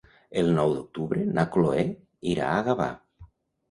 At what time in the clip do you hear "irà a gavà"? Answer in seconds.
2.35-2.93